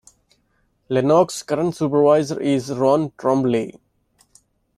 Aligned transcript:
Lenox's 0.89 1.43
current 1.43 1.75
Supervisor 1.75 2.39
is 2.41 2.71
Ron 2.73 3.11
Trombly. 3.19 3.79